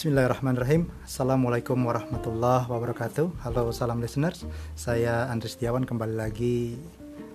[0.00, 0.88] Bismillahirrahmanirrahim.
[1.04, 3.44] Assalamualaikum warahmatullahi wabarakatuh.
[3.44, 4.48] Halo salam listeners.
[4.72, 6.80] Saya Andri Setiawan kembali lagi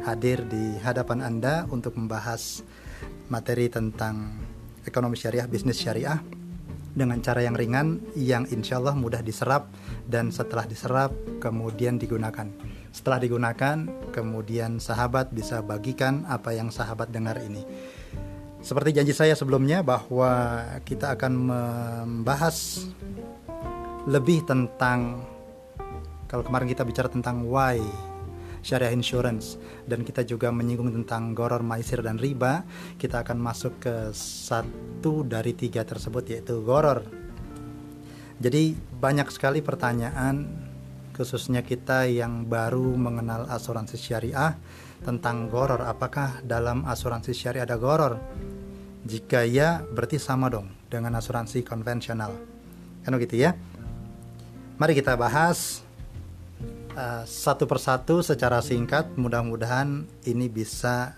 [0.01, 2.65] hadir di hadapan Anda Untuk membahas
[3.29, 4.41] materi tentang
[4.81, 6.17] ekonomi syariah, bisnis syariah
[6.89, 9.69] Dengan cara yang ringan yang insya Allah mudah diserap
[10.09, 12.49] Dan setelah diserap kemudian digunakan.
[12.89, 17.61] Setelah digunakan kemudian sahabat bisa bagikan apa yang sahabat dengar ini
[18.65, 22.89] seperti janji saya sebelumnya bahwa kita akan membahas
[24.09, 25.21] lebih tentang
[26.25, 27.77] kalau kemarin kita bicara tentang why
[28.65, 32.65] syariah insurance dan kita juga menyinggung tentang goror maisir dan riba
[32.97, 37.05] kita akan masuk ke satu dari tiga tersebut yaitu goror.
[38.41, 40.64] Jadi banyak sekali pertanyaan
[41.15, 44.59] khususnya kita yang baru mengenal asuransi syariah
[45.07, 48.19] tentang goror apakah dalam asuransi syariah ada goror
[49.05, 52.33] jika ya, berarti sama dong dengan asuransi konvensional.
[53.05, 53.53] Kan begitu ya?
[54.81, 55.85] Mari kita bahas
[56.97, 59.13] uh, satu persatu secara singkat.
[59.13, 61.13] Mudah-mudahan ini bisa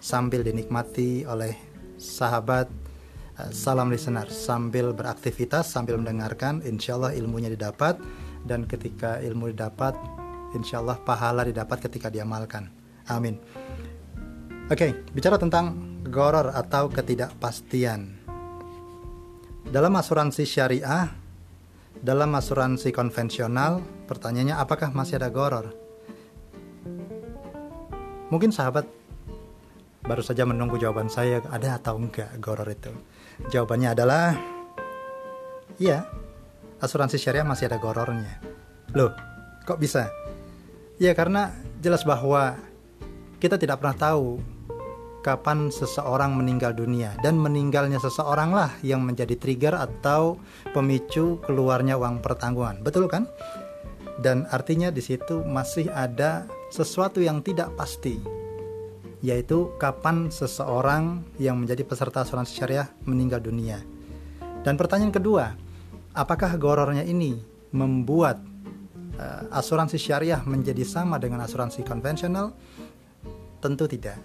[0.00, 1.52] sambil dinikmati oleh
[2.00, 2.72] sahabat
[3.36, 6.64] uh, salam listener sambil beraktivitas sambil mendengarkan.
[6.64, 8.00] Insya Allah ilmunya didapat
[8.46, 9.98] dan ketika ilmu didapat,
[10.54, 12.70] insya Allah pahala didapat ketika diamalkan.
[13.10, 13.36] Amin.
[14.66, 18.18] Oke, okay, bicara tentang goror atau ketidakpastian.
[19.66, 21.10] Dalam asuransi syariah,
[21.98, 25.74] dalam asuransi konvensional, pertanyaannya apakah masih ada goror?
[28.26, 28.86] Mungkin sahabat
[30.02, 32.90] baru saja menunggu jawaban saya ada atau enggak goror itu.
[33.50, 34.34] Jawabannya adalah
[35.78, 36.06] iya,
[36.80, 38.40] asuransi syariah masih ada gorornya.
[38.92, 39.12] Loh,
[39.64, 40.08] kok bisa?
[40.96, 41.52] Ya karena
[41.84, 42.56] jelas bahwa
[43.36, 44.40] kita tidak pernah tahu
[45.20, 50.38] kapan seseorang meninggal dunia dan meninggalnya seseoranglah yang menjadi trigger atau
[50.70, 52.80] pemicu keluarnya uang pertanggungan.
[52.86, 53.26] Betul kan?
[54.16, 58.36] Dan artinya di situ masih ada sesuatu yang tidak pasti
[59.24, 63.80] yaitu kapan seseorang yang menjadi peserta asuransi syariah meninggal dunia.
[64.62, 65.56] Dan pertanyaan kedua,
[66.16, 67.36] apakah gorornya ini
[67.76, 68.40] membuat
[69.20, 72.56] uh, asuransi syariah menjadi sama dengan asuransi konvensional?
[73.60, 74.16] Tentu tidak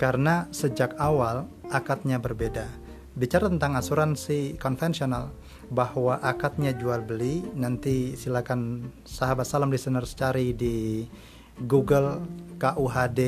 [0.00, 2.64] karena sejak awal akadnya berbeda.
[3.12, 5.28] Bicara tentang asuransi konvensional
[5.68, 11.04] bahwa akadnya jual beli, nanti silakan sahabat salam listeners cari di
[11.64, 12.24] Google
[12.60, 13.20] KUHD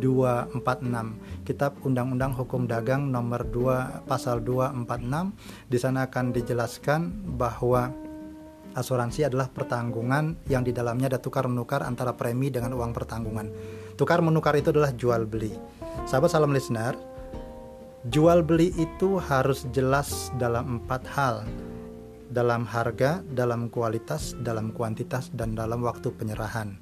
[0.00, 7.00] 246 Kitab Undang-Undang Hukum Dagang nomor 2 pasal 246 di sana akan dijelaskan
[7.40, 7.88] bahwa
[8.76, 13.48] asuransi adalah pertanggungan yang di dalamnya ada tukar menukar antara premi dengan uang pertanggungan.
[13.96, 15.50] Tukar menukar itu adalah jual beli.
[16.06, 16.94] Sahabat salam listener,
[18.12, 21.42] jual beli itu harus jelas dalam empat hal.
[22.28, 26.76] Dalam harga, dalam kualitas, dalam kuantitas, dan dalam waktu penyerahan.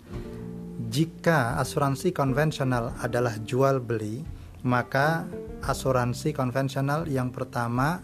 [0.96, 4.24] Jika asuransi konvensional adalah jual beli,
[4.64, 5.28] maka
[5.60, 8.00] asuransi konvensional yang pertama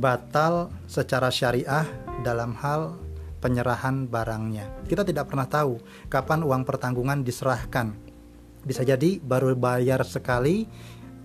[0.00, 1.84] batal secara syariah
[2.24, 2.96] dalam hal
[3.44, 4.88] penyerahan barangnya.
[4.88, 7.92] Kita tidak pernah tahu kapan uang pertanggungan diserahkan
[8.64, 10.64] bisa jadi baru bayar sekali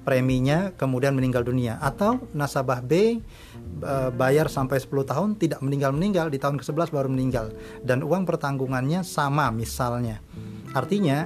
[0.03, 3.19] preminya kemudian meninggal dunia atau nasabah B
[3.83, 7.55] e, bayar sampai 10 tahun tidak meninggal-meninggal di tahun ke-11 baru meninggal
[7.87, 10.19] dan uang pertanggungannya sama misalnya.
[10.77, 11.25] Artinya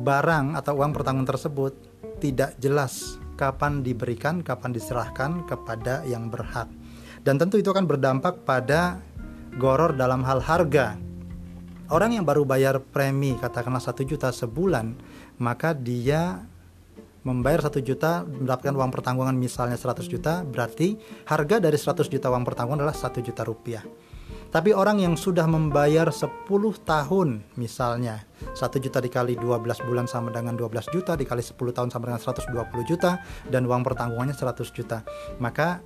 [0.00, 1.76] barang atau uang pertanggungan tersebut
[2.24, 6.72] tidak jelas kapan diberikan, kapan diserahkan kepada yang berhak.
[7.20, 9.04] Dan tentu itu akan berdampak pada
[9.60, 10.96] goror dalam hal harga.
[11.92, 14.96] Orang yang baru bayar premi katakanlah satu juta sebulan
[15.36, 16.48] maka dia
[17.28, 20.96] membayar satu juta mendapatkan uang pertanggungan misalnya 100 juta berarti
[21.28, 23.84] harga dari 100 juta uang pertanggungan adalah satu juta rupiah
[24.48, 26.48] tapi orang yang sudah membayar 10
[26.88, 27.28] tahun
[27.60, 28.24] misalnya
[28.56, 32.88] 1 juta dikali 12 bulan sama dengan 12 juta dikali 10 tahun sama dengan 120
[32.88, 35.04] juta dan uang pertanggungannya 100 juta.
[35.36, 35.84] Maka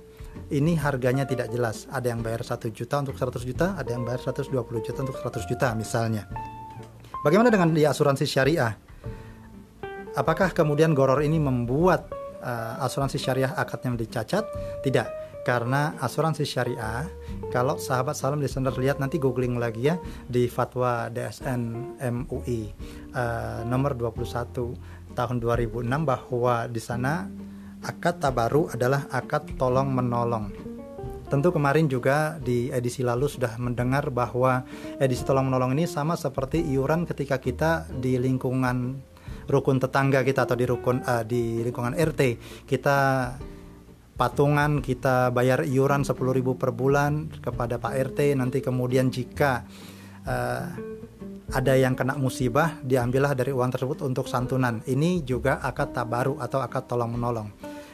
[0.49, 1.85] ini harganya tidak jelas.
[1.91, 5.43] Ada yang bayar 1 juta untuk 100 juta ada yang bayar 120 juta untuk 100
[5.43, 6.23] juta misalnya.
[7.23, 8.71] Bagaimana dengan di asuransi syariah?
[10.13, 12.11] Apakah kemudian goror ini membuat
[12.43, 14.45] uh, asuransi syariah akadnya dicacat?
[14.85, 15.07] Tidak,
[15.43, 17.05] karena asuransi syariah
[17.51, 21.61] kalau sahabat salam listener lihat nanti googling lagi ya di fatwa DSN
[21.99, 22.71] MUI
[23.13, 27.27] uh, nomor 21 tahun 2006 bahwa di sana
[27.83, 30.49] akad tabaru adalah akad tolong menolong.
[31.27, 34.63] Tentu kemarin juga di edisi lalu sudah mendengar bahwa
[35.01, 39.01] edisi tolong menolong ini sama seperti iuran ketika kita di lingkungan
[39.49, 42.21] rukun tetangga kita atau di rukun uh, di lingkungan RT
[42.69, 42.97] kita
[44.13, 46.13] patungan kita bayar iuran 10.000
[46.59, 49.65] per bulan kepada Pak RT nanti kemudian jika
[50.25, 50.65] uh,
[51.53, 54.81] ada yang kena musibah diambillah dari uang tersebut untuk santunan.
[54.89, 57.49] Ini juga akad tabaru atau akad tolong menolong.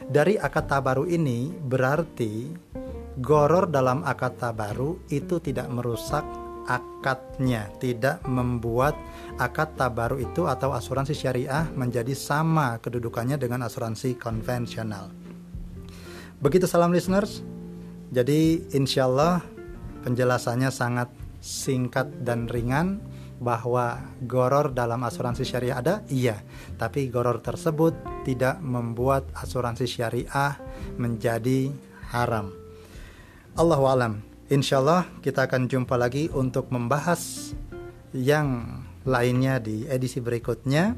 [0.08, 2.48] Dari akad tabaru ini berarti
[3.20, 6.24] goror dalam akad tabaru itu tidak merusak
[6.70, 8.94] akadnya tidak membuat
[9.36, 15.19] akad tabaru itu atau asuransi syariah menjadi sama kedudukannya dengan asuransi konvensional
[16.40, 17.44] begitu salam listeners
[18.10, 19.46] jadi insya Allah
[20.02, 22.98] penjelasannya sangat singkat dan ringan
[23.40, 23.96] bahwa
[24.28, 26.04] goror dalam asuransi syariah ada?
[26.12, 26.44] Iya,
[26.76, 27.96] tapi goror tersebut
[28.28, 30.60] tidak membuat asuransi syariah
[31.00, 31.72] menjadi
[32.12, 32.52] haram.
[33.56, 34.20] Allahu alam.
[34.52, 37.54] Insya Allah kita akan jumpa lagi untuk membahas
[38.12, 40.92] yang lainnya di edisi berikutnya.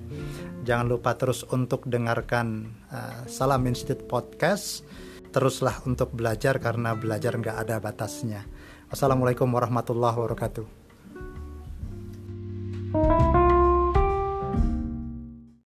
[0.66, 4.82] Jangan lupa terus untuk dengarkan uh, Salam Institute Podcast.
[5.32, 8.44] Teruslah untuk belajar karena belajar nggak ada batasnya.
[8.92, 10.81] Wassalamualaikum warahmatullahi wabarakatuh.